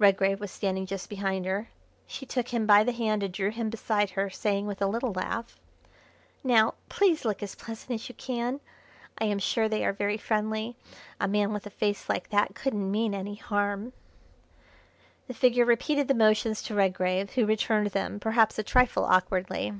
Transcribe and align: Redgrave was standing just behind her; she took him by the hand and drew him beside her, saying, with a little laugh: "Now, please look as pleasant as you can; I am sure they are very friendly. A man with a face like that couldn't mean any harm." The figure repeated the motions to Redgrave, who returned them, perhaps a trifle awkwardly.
Redgrave 0.00 0.40
was 0.40 0.50
standing 0.50 0.86
just 0.86 1.08
behind 1.08 1.46
her; 1.46 1.68
she 2.04 2.26
took 2.26 2.48
him 2.48 2.66
by 2.66 2.82
the 2.82 2.90
hand 2.90 3.22
and 3.22 3.32
drew 3.32 3.52
him 3.52 3.70
beside 3.70 4.10
her, 4.10 4.28
saying, 4.28 4.66
with 4.66 4.82
a 4.82 4.88
little 4.88 5.12
laugh: 5.12 5.60
"Now, 6.42 6.74
please 6.88 7.24
look 7.24 7.44
as 7.44 7.54
pleasant 7.54 7.92
as 7.92 8.08
you 8.08 8.16
can; 8.16 8.58
I 9.18 9.26
am 9.26 9.38
sure 9.38 9.68
they 9.68 9.84
are 9.86 9.92
very 9.92 10.16
friendly. 10.16 10.74
A 11.20 11.28
man 11.28 11.52
with 11.52 11.64
a 11.64 11.70
face 11.70 12.08
like 12.08 12.30
that 12.30 12.56
couldn't 12.56 12.90
mean 12.90 13.14
any 13.14 13.36
harm." 13.36 13.92
The 15.28 15.34
figure 15.34 15.64
repeated 15.64 16.08
the 16.08 16.12
motions 16.12 16.60
to 16.62 16.74
Redgrave, 16.74 17.34
who 17.34 17.46
returned 17.46 17.86
them, 17.92 18.18
perhaps 18.18 18.58
a 18.58 18.64
trifle 18.64 19.04
awkwardly. 19.04 19.74